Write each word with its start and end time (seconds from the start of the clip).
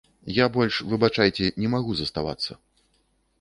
Я 0.35 0.45
больш, 0.55 0.79
выбачайце, 0.93 1.51
не 1.65 1.69
магу 1.75 1.91
заставацца! 2.01 2.51